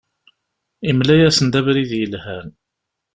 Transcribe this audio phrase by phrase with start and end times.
[0.85, 2.47] Yemla-asen-d abrid yelhan.